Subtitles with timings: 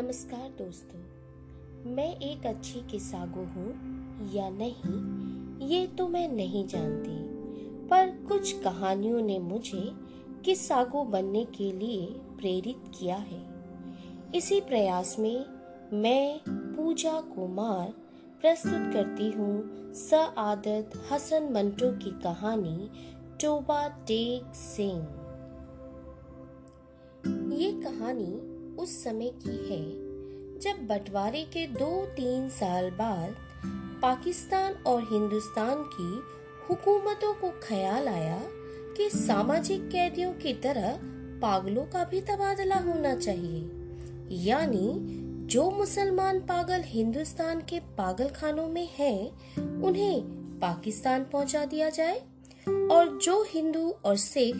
[0.00, 0.98] नमस्कार दोस्तों,
[1.90, 3.72] मैं एक अच्छी किसागो हूँ
[4.34, 7.16] या नहीं, ये तो मैं नहीं जानती।
[7.88, 9.82] पर कुछ कहानियों ने मुझे
[10.44, 12.06] किसागो बनने के लिए
[12.38, 13.42] प्रेरित किया है।
[14.34, 15.44] इसी प्रयास में
[15.92, 17.92] मैं पूजा कुमार
[18.40, 22.90] प्रस्तुत करती हूँ सआदत हसन मंटो की कहानी
[23.40, 25.00] टोबा टेक सिंह
[27.54, 30.10] ये कहानी उस समय की है
[30.58, 33.36] जब बंटवारे के दो तीन साल बाद
[34.02, 36.20] पाकिस्तान और हिंदुस्तान की
[36.68, 38.42] हुकूमतों को ख्याल आया
[38.96, 41.00] कि सामाजिक कैदियों की तरह
[41.40, 43.70] पागलों का भी तबादला होना चाहिए।
[44.44, 44.98] यानी
[45.46, 49.30] जो मुसलमान पागल हिंदुस्तान के पागल खानों में हैं,
[49.82, 50.22] उन्हें
[50.58, 52.18] पाकिस्तान पहुँचा दिया जाए?
[52.68, 54.54] और जो हिंदू और सिख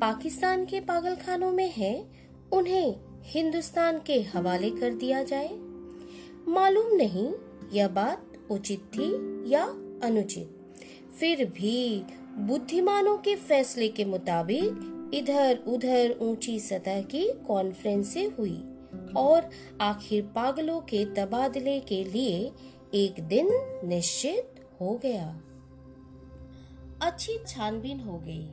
[0.00, 5.48] पाकिस्तान के पागल खानों में हैं, उन्हें हिंदुस्तान के हवाले कर दिया जाए।
[6.48, 7.32] मालूम नहीं
[7.72, 9.10] यह बात उचित थी
[9.52, 9.64] या
[10.02, 10.58] अनुचित।
[11.20, 12.04] फिर भी
[12.38, 18.64] बुद्धिमानों के फैसले के मुताबिक इधर उधर ऊँची सतह की कॉन्फ्रेंसें हुई
[19.16, 19.50] और
[19.80, 22.52] आखिर पागलों के तबादले के लिए
[22.94, 23.48] एक दिन
[23.84, 25.40] निश्चित हो गया।
[27.02, 28.50] अच्छी छानबीन हो गई।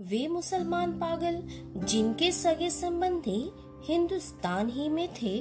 [0.00, 1.42] वे मुसलमान पागल
[1.76, 3.50] जिनके सगे संबंधी
[3.84, 5.38] हिंदुस्तान ही में थे,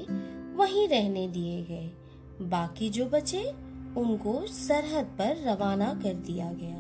[0.56, 1.92] वहीं रहने दिए गए।
[2.42, 3.44] बाकी जो बचे,
[3.98, 6.80] उनको सरहद पर रवाना कर दिया गया।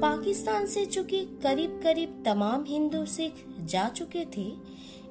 [0.00, 4.52] पाकिस्तान से चुके करीब करीब तमाम हिंदू सिख जा चुके थे,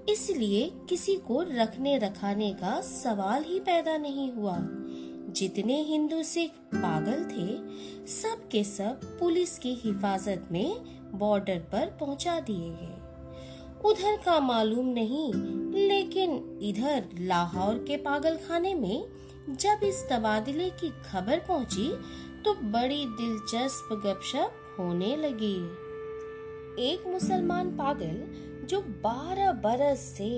[0.10, 4.58] इसलिए किसी को रखने रखाने का सवाल ही पैदा नहीं हुआ।
[5.32, 7.48] जितने हिंदू सिख पागल थे,
[8.08, 10.76] सब के सब पुलिस की हिफाजत में
[11.14, 13.05] बॉर्डर पर पहुँचा दिए गए।
[13.86, 15.34] उधर का मालूम नहीं,
[15.88, 19.06] लेकिन इधर लाहौर के पागल खाने में
[19.50, 21.90] जब इस तबादले की खबर पहुँची
[22.46, 25.56] तो बड़ी दिलचस्प गपशप होने लगी।
[26.84, 30.30] एक मुसलमान पागल जो बारह बरस से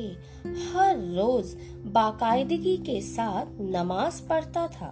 [0.68, 1.56] हर रोज
[1.94, 4.92] बाकायदगी के साथ नमाज़ पढ़ता था,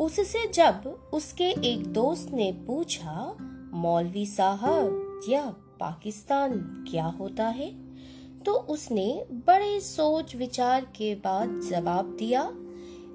[0.00, 3.36] उससे जब उसके एक दोस्त ने पूछा,
[3.74, 7.86] मौलवी साहब, यह पाकिस्तान क्या होता है?
[8.46, 12.52] तो उसने बड़े सोच विचार के बाद जवाब दिया,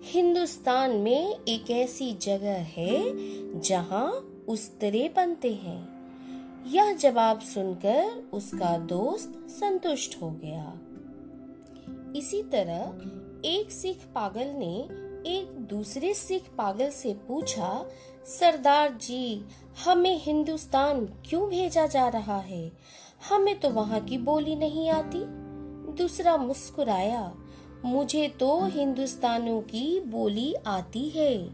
[0.03, 3.13] हिंदुस्तान में एक ऐसी जगह है
[3.59, 6.01] जहाँ उस्तरे बनते हैं।
[6.67, 10.79] यह जवाब सुनकर उसका दोस्त संतुष्ट हो गया।
[12.15, 12.93] इसी तरह
[13.47, 14.77] एक सिख पागल ने
[15.29, 17.85] एक दूसरे सिख पागल से पूछा
[18.25, 19.45] सरदार जी,
[19.85, 22.71] हमें हिंदुस्तान क्यों भेजा जा रहा है?
[23.29, 25.19] हमें तो वहाँ की बोली नहीं आती।
[25.93, 27.35] दूसरा मुस्कुराया,
[27.85, 31.49] मुझे तो हिंदुस्तानों की बोली आती है।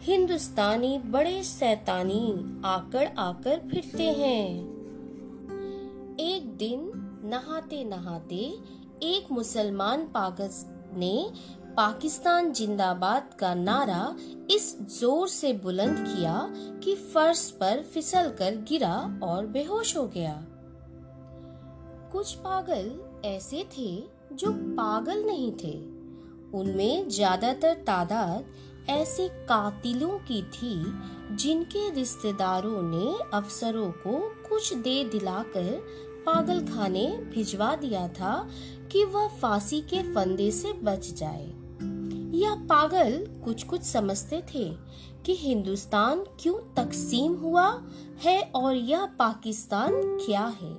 [0.00, 4.48] हिंदुस्तानी बड़े सैतानी आकर आकर फिरते हैं।
[6.20, 6.90] एक दिन
[7.24, 8.58] नहाते नहाते
[9.02, 10.50] एक मुसलमान पागल
[10.98, 11.30] ने
[11.76, 14.14] पाकिस्तान जिंदाबाद का नारा
[14.50, 16.34] इस ज़ोर से बुलंद किया
[16.84, 20.34] कि फर्श पर फिसल कर गिरा और बेहोश हो गया।
[22.12, 22.92] कुछ पागल
[23.24, 23.88] ऐसे थे
[24.34, 25.72] जो पागल नहीं थे।
[26.58, 30.74] उनमें ज़्यादातर तादाद ऐसे कातिलों की थी
[31.36, 34.18] जिनके रिश्तेदारों ने अफसरों को
[34.48, 35.72] कुछ दे दिलाकर
[36.26, 38.36] पागल खाने भिजवा दिया था
[38.92, 41.52] कि वह फांसी के फंदे से बच जाए।
[42.34, 44.74] यह पागल कुछ कुछ समझते थे
[45.26, 47.82] कि हिंदुस्तान क्यों तकसीम हुआ
[48.24, 49.92] है और यह पाकिस्तान
[50.26, 50.78] क्या है।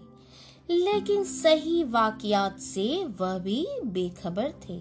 [0.69, 4.79] लेकिन सही वाकयात से वह भी बेखबर थे।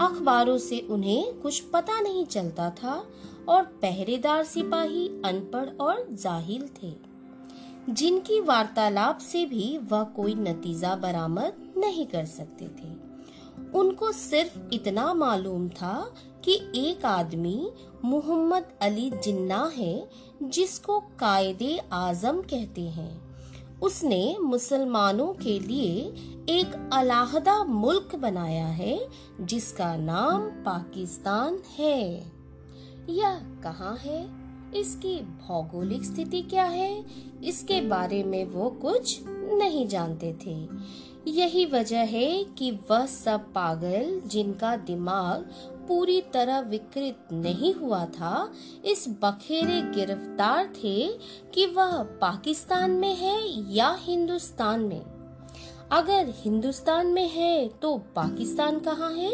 [0.00, 3.06] अखबारों से उन्हें कुछ पता नहीं चलता था
[3.48, 6.94] और पहरेदार सिपाही, अनपढ़ और जाहिल थे।
[7.90, 13.07] जिनकी वार्तालाप से भी वह कोई नतीजा बरामद नहीं कर सकते थे।
[13.74, 17.70] उनको सिर्फ़ इतना मालूम था कि एक आदमी
[18.04, 20.10] मोहम्मद अली जिन्ना है,
[20.42, 23.28] जिसको कायदे आज़म कहते हैं।
[23.82, 26.12] उसने मुसलमानों के लिए
[26.48, 29.08] एक अलाहदा मुल्क बनाया है,
[29.40, 32.32] जिसका नाम पाकिस्तान है।
[33.08, 34.47] यह कहाँ है?
[34.76, 37.04] इसकी भौगोलिक स्थिति क्या है?
[37.44, 40.68] इसके बारे में वो कुछ नहीं जानते थे।
[41.30, 45.50] यही वजह है कि वह सब पागल जिनका दिमाग
[45.88, 48.52] पूरी तरह विकृत नहीं हुआ था,
[48.84, 51.08] इस बखेरे गिरफ़्तार थे
[51.54, 53.38] कि वह पाकिस्तान में है
[53.74, 55.02] या हिंदुस्तान में।
[55.92, 59.32] अगर हिंदुस्तान में है तो पाकिस्तान कहाँ है?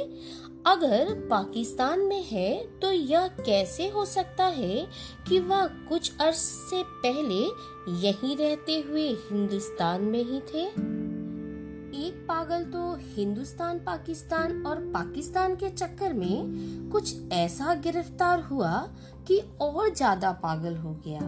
[0.67, 4.87] अगर पाकिस्तान में है तो यह कैसे हो सकता है
[5.29, 7.41] कि वह कुछ अर्स पहले
[8.07, 10.65] यहीं रहते हुए हिंदुस्तान में ही थे?
[12.07, 18.73] एक पागल तो हिंदुस्तान, पाकिस्तान और पाकिस्तान के चक्कर में कुछ ऐसा गिरफ़्तार हुआ
[19.29, 21.21] कि और ज़्यादा पागल हो गया।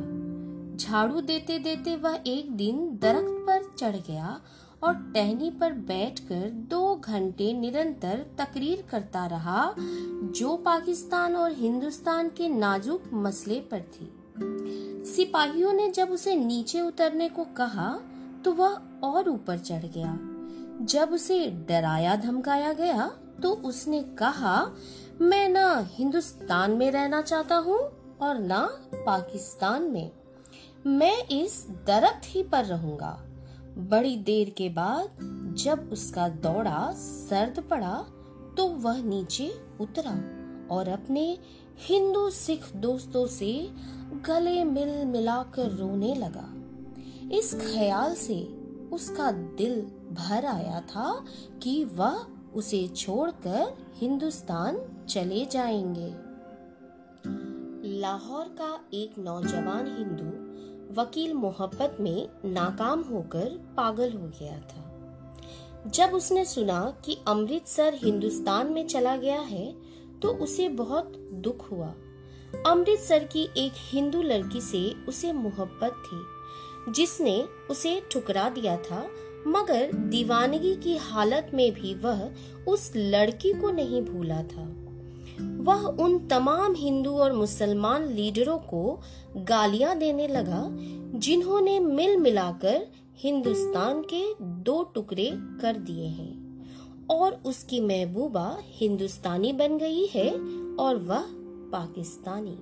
[0.77, 4.41] झाड़ू देते देते वह एक दिन दरख्त पर चढ़ गया
[4.82, 12.49] और टहनी पर बैठकर दो घंटे निरंतर तकरीर करता रहा, जो पाकिस्तान और हिंदुस्तान के
[12.49, 14.12] नाजुक मसले पर थी।
[15.06, 17.88] सिपाहियों ने जब उसे नीचे उतरने को कहा
[18.44, 20.19] तो वह और ऊपर चढ़ गया।
[20.84, 23.11] जब उसे डराया, धमकाया गया
[23.43, 24.70] तो उसने कहा,
[25.20, 27.78] मैं ना हिंदुस्तान में रहना चाहता हूँ
[28.23, 30.11] और ना पाकिस्तान में।
[30.87, 33.19] मैं इस दरख्त ही पर रहूँगा।
[33.78, 35.19] बड़ी देर के बाद
[35.58, 38.06] जब उसका दौड़ा, सर्द पड़ा
[38.56, 40.12] तो वह नीचे उतरा
[40.75, 41.38] और अपने
[41.78, 43.70] हिंदू सिख दोस्तों से
[44.26, 46.49] गले मिल मिलाकर रोने लगा।
[47.37, 48.43] इस ख्याल से
[48.93, 49.81] उसका दिल
[50.12, 51.25] भर आया था
[51.62, 56.14] कि वह उसे छोड़कर हिंदुस्तान चले जाएँगे।
[58.00, 60.36] लाहौर का एक नौजवान हिंदू
[60.97, 64.83] वकील मोहब्बत में नाकाम होकर पागल हो गया था।
[65.87, 69.67] जब उसने सुना कि अमृतसर हिंदुस्तान में चला गया है
[70.23, 71.95] तो उसे बहुत दुख हुआ।
[72.67, 77.41] अमृतसर की एक हिंदू लड़की से उसे मोहब्बत थी, जिसने
[77.71, 79.07] उसे ठुकरा दिया था,
[79.47, 82.31] मगर दीवानगी की हालत में भी वह
[82.69, 84.65] उस लड़की को नहीं भूला था।
[85.41, 89.00] वह उन तमाम हिंदू और मुसलमान लीडरों को
[89.37, 90.62] गालियाँ देने लगा,
[91.19, 92.87] जिन्होंने मिल मिलाकर
[93.17, 96.47] हिंदुस्तान के दो टुकड़े कर दिए हैं।
[97.11, 100.31] और उसकी महबूबा हिंदुस्तानी बन गई है
[100.77, 101.25] और वह
[101.73, 102.59] पाकिस्तानी।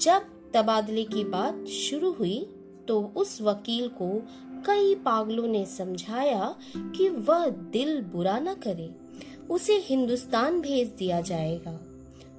[0.00, 0.22] जब
[0.54, 2.54] तबादले की बात शुरू हुई
[2.88, 4.22] तो उस वकील को
[4.66, 9.03] कई पागलों ने समझाया कि वह दिल बुरा न करे।
[9.50, 11.80] उसे हिंदुस्तान भेज दिया जाएगा।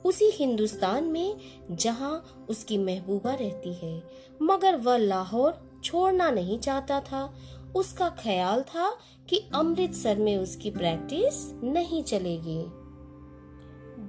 [0.06, 1.36] उसी हिंदुस्तान में
[1.72, 4.04] जहाँ उसकी महबूबा रहती है।
[4.42, 7.34] मगर वह लाहौर छोड़ना नहीं चाहता था।
[7.76, 8.98] उसका ख्याल था
[9.30, 12.66] कि अमृतसर में उसकी प्रैक्टिस नहीं चलेगी।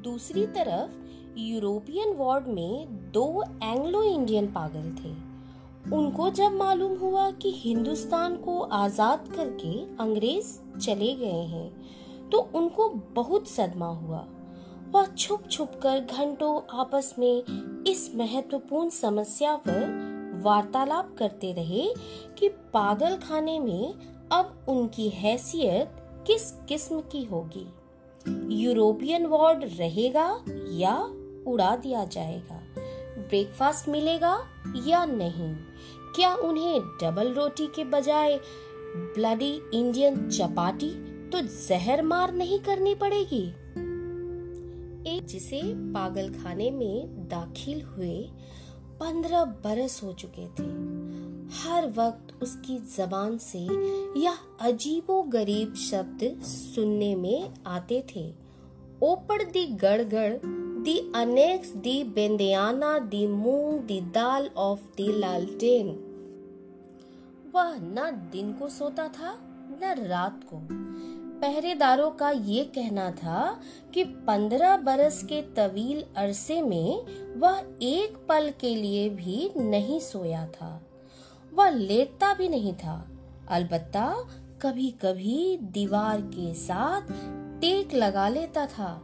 [0.03, 0.91] दूसरी तरफ़,
[1.39, 5.37] यूरोपियन वार्ड में दो एंग्लो इंडियन पागल थे।
[5.97, 11.87] उनको जब मालूम हुआ कि हिंदुस्तान को आज़ाद करके अंग्रेज़ चले गए हैं
[12.33, 14.27] तो उनको बहुत सदमा हुआ।
[14.91, 17.45] वह छुप छुप कर घंटों आपस में
[17.87, 20.07] इस महत्वपूर्ण समस्या पर
[20.43, 21.95] वार्तालाप करते रहे
[22.39, 23.95] कि पागल खाने में
[24.33, 25.97] अब उनकी हैसियत
[26.27, 27.73] किस किस्म की होगी।
[28.63, 31.11] यूरोपियन वार्ड रहेगा या
[31.47, 32.63] उड़ा दिया जाएगा?
[33.19, 34.47] ब्रेकफास्ट मिलेगा
[34.87, 35.55] या नहीं?
[36.15, 38.41] क्या उन्हें डबल रोटी के बजाय
[38.97, 43.49] ब्लडी इंडियन चपाटी तो जहर मार नहीं करनी पड़ेगी।
[45.17, 48.29] एक जिसे पागल खाने में दाखिल हुए
[49.01, 50.97] पंद्रह बरस हो चुके थे।
[51.57, 53.59] हर वक्त उसकी जबान से
[54.21, 58.33] यह अजीबो गरीब शब्द सुनने में आते थे।
[59.03, 60.39] ओपड़ दी गड़गड़,
[60.83, 65.89] दी अनेक्स, दी बेंदियाना, दी मूंग, दी दाल ऑफ़ दी लालटेन।
[67.55, 69.39] वह न दिन को सोता था,
[69.83, 70.86] न रात को।
[71.41, 73.61] पहरेदारों का ये कहना था
[73.95, 77.05] कि पंद्रह बरस के तवील अरसे में
[77.39, 80.87] वह एक पल के लिए भी नहीं सोया था।
[81.55, 83.11] वह लेटता भी नहीं था।
[83.49, 84.25] अलबत्ता
[84.63, 87.13] कभी कभी दीवार के साथ
[87.61, 89.03] टेक लगा लेता था।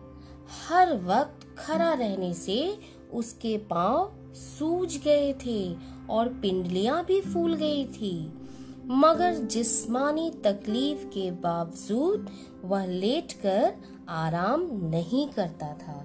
[0.68, 2.78] हर वक्त खड़ा रहने से
[3.12, 5.76] उसके पाँव सूज गए थे
[6.10, 8.41] और पिंडलियाँ भी फूल गई थी।
[8.84, 12.28] मगर जिस्मानी तकलीफ़ के बावजूद
[12.64, 13.74] वह लेटकर
[14.08, 15.98] आराम नहीं करता था।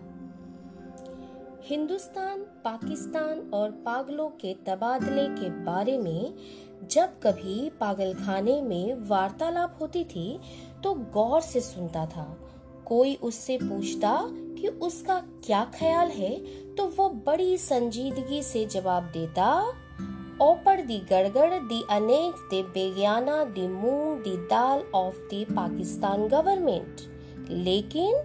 [1.64, 6.34] हिंदुस्तान, पाकिस्तान और पागलों के तबादले के बारे में
[6.92, 10.40] जब कभी पागलखाने में वार्तालाप होती थी
[10.84, 12.38] तो गौर से सुनता था।
[12.86, 14.20] कोई उससे पूछता
[14.60, 16.36] कि उसका क्या ख्याल है
[16.76, 19.74] तो वो बड़ी संजीदगी से जवाब देता
[20.42, 27.02] ओपर दी गड़गड़ दी अनेक दी बेगियाना दी मूंग दी दाल ऑफ़ दी पाकिस्तान गवर्नमेंट
[27.50, 28.16] लेकिन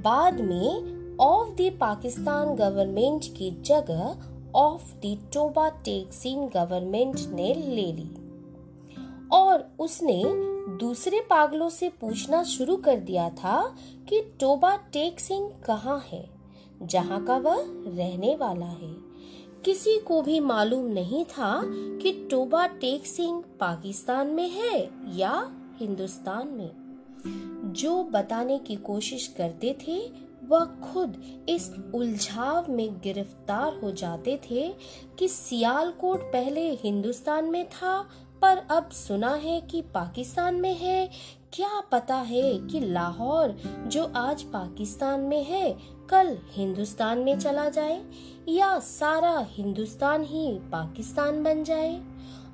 [0.00, 4.16] बाद में ऑफ़ दी पाकिस्तान गवर्नमेंट की जगह
[4.54, 8.08] of the Toba Tek Singh government ने ले ली।
[9.32, 10.22] और उसने
[10.76, 13.76] दूसरे पागलों से पूछना शुरू कर दिया था
[14.08, 16.28] कि टोबा टेक सिंह कहाँ है,
[16.82, 19.07] जहाँ का वह रहने वाला है।
[19.68, 26.48] किसी को भी मालूम नहीं था कि टोबा टेक सिंह पाकिस्तान में है या हिंदुस्तान
[26.48, 26.70] में।
[27.72, 30.12] जो बताने की कोशिश करते थे,
[30.48, 34.74] वह खुद इस उलझाव में गिरफ़्तार हो जाते थे
[35.18, 38.08] कि सियालकोट पहले हिंदुस्तान में था,
[38.42, 41.10] पर अब सुना है कि पाकिस्तान में है
[41.52, 45.78] क्या पता है कि लाहौर, जो आज पाकिस्तान में है,
[46.10, 48.04] कल हिंदुस्तान में चला जाए,
[48.48, 52.02] या सारा हिंदुस्तान ही पाकिस्तान बन जाए?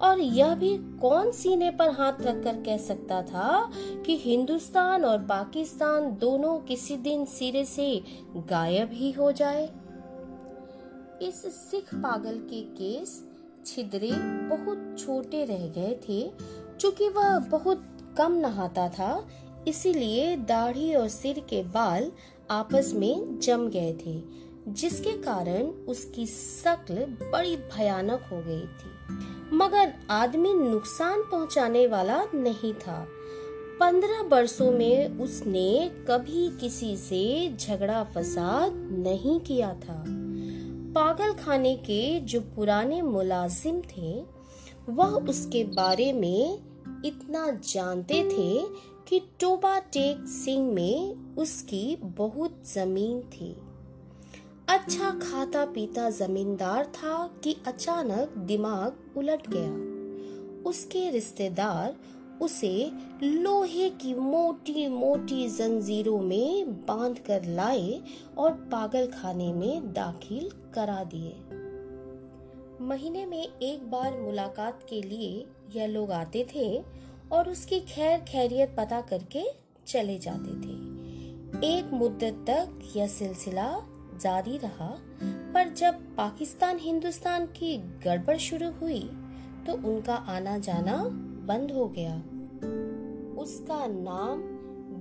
[0.00, 3.70] और यह भी कौन सीने पर हाथ रखकर कह सकता था
[4.06, 8.02] कि हिंदुस्तान और पाकिस्तान दोनों किसी दिन सिरे से
[8.36, 9.70] गायब ही हो जाए?
[11.22, 13.24] इस सिख पागल के केस
[13.66, 14.12] छिद्रे
[14.48, 16.32] बहुत छोटे रह गए थे,
[16.80, 19.28] चूँकि वह बहुत कम नहाता था,
[19.68, 22.12] इसीलिए दाढ़ी और सिर के बाल
[22.50, 24.22] आपस में जम गए थे,
[24.68, 26.94] जिसके कारण उसकी शक्ल
[27.32, 28.94] बड़ी भयानक हो गई थी।
[29.56, 33.06] मगर आदमी नुकसान पहुँचाने वाला नहीं था।
[33.80, 40.04] पंद्रह वर्षों में उसने कभी किसी से झगड़ा फसाद नहीं किया था।
[40.94, 44.22] पागल खाने के जो पुराने मुलाजिम थे,
[44.88, 46.58] वह उसके बारे में
[47.04, 48.64] इतना जानते थे
[49.08, 53.56] कि टोबा टेक सिंह में उसकी बहुत ज़मीन थी।
[54.68, 59.94] अच्छा खाता पीता जमींदार था कि अचानक दिमाग उलट गया।
[60.70, 61.96] उसके रिश्तेदार
[62.42, 62.90] उसे
[63.22, 68.00] लोहे की मोटी मोटी जंजीरों में बाँध कर लाए
[68.38, 71.36] और पागल खाने में दाखिल करा दिए।
[72.80, 75.46] महीने में एक बार मुलाकात के लिए
[75.76, 76.93] यह लोग आते थे
[77.34, 79.44] और उसकी खैर खैरियत पता करके
[79.86, 80.74] चले जाते थे।
[81.68, 83.68] एक मुद्दत तक यह सिलसिला
[84.20, 84.88] जारी रहा,
[85.54, 89.00] पर जब पाकिस्तान हिंदुस्तान की गड़बड़ शुरू हुई
[89.66, 90.96] तो उनका आना जाना
[91.48, 92.14] बंद हो गया।
[93.42, 94.42] उसका नाम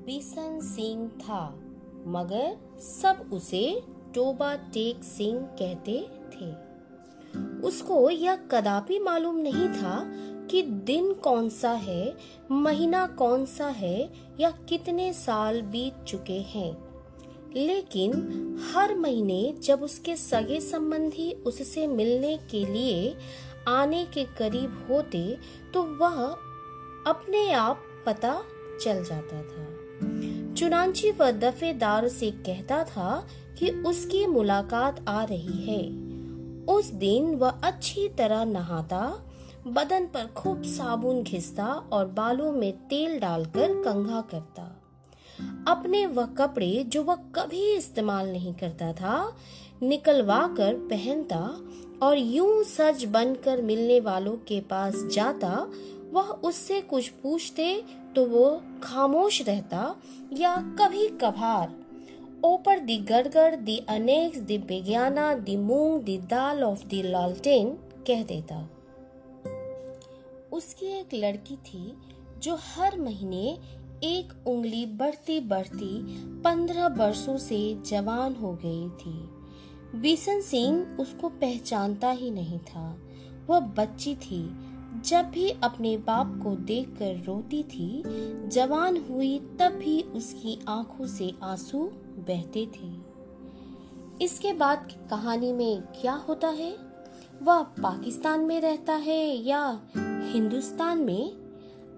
[0.06, 1.44] बिसन सिंह था,
[2.08, 3.66] मगर सब उसे
[4.16, 6.00] टोबा टेक सिंह कहते
[6.32, 6.52] थे।
[7.68, 9.96] उसको यह कदापि मालूम नहीं था
[10.52, 12.18] कि दिन कौन सा है,
[12.52, 16.94] महीना कौन सा है, या कितने साल बीत चुके हैं।
[17.56, 18.12] लेकिन
[18.76, 23.16] हर महीने जब उसके सगे संबंधी उससे मिलने के लिए
[23.68, 25.38] आने के करीब होते
[25.74, 26.26] तो वह
[27.08, 28.44] अपने आप पता
[28.82, 29.68] चल जाता था।
[30.54, 33.28] चुनाची व दफेदार से कहता था
[33.60, 36.04] कि उसकी मुलाकात आ रही है।
[36.66, 39.30] उस दिन वह अच्छी तरह नहाता
[39.67, 44.63] बदन पर खूब साबुन घिसता और बालों में तेल डालकर कंघा करता।
[45.67, 49.15] अपने वह कपड़े जो वह कभी इस्तेमाल नहीं करता था
[49.84, 51.39] निकलवा कर पहनता
[52.03, 55.67] और यूँ सज बनकर मिलने वालों के पास जाता,
[56.12, 57.84] वह उससे कुछ पूछते
[58.15, 59.96] तो वो खामोश रहता
[60.34, 61.75] या कभी कभार।
[62.46, 67.77] ऊपर दी गड़गड़, दी अनेक्स दी बेज्ञाना दी मूंग, दी दाल ऑफ़ दी लालटेन
[68.08, 68.70] कह देता।
[70.53, 71.98] उसकी एक लड़की थी
[72.39, 73.60] जो हर महीने
[74.03, 76.03] एक उंगली बढ़ती बढ़ती
[76.41, 79.43] पंद्रह वर्षों से जवान हो गई थी।
[80.00, 82.98] बिशन सिंह उसको पहचानता ही नहीं था।
[83.48, 84.43] वह बच्ची थी।
[85.05, 88.03] जब भी अपने बाप को देखकर रोती थी,
[88.48, 91.79] जवान हुई तब भी उसकी आँखों से आँसू
[92.27, 93.13] बहते थे।
[94.25, 96.77] इसके बाद की कहानी में क्या होता है?
[97.43, 99.81] वह पाकिस्तान में रहता है या
[100.24, 101.36] हिंदुस्तान में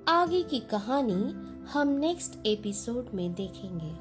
[0.07, 1.33] आगे की कहानी
[1.71, 3.91] हम नेक्स्ट एपिसोड में देखेंगे।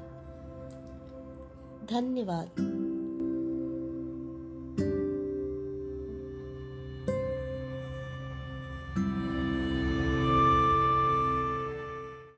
[1.85, 2.84] धन्यवाद।